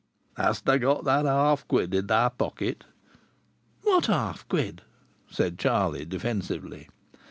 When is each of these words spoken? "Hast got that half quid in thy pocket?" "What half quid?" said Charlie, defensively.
"Hast 0.35 0.65
got 0.65 1.03
that 1.05 1.25
half 1.25 1.67
quid 1.67 1.93
in 1.93 2.07
thy 2.07 2.29
pocket?" 2.29 2.85
"What 3.83 4.07
half 4.07 4.47
quid?" 4.49 4.81
said 5.29 5.59
Charlie, 5.59 6.05
defensively. 6.05 6.89